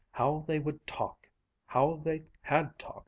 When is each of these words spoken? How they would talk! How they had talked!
How 0.09 0.45
they 0.47 0.57
would 0.57 0.87
talk! 0.87 1.27
How 1.67 1.97
they 1.97 2.23
had 2.41 2.79
talked! 2.79 2.99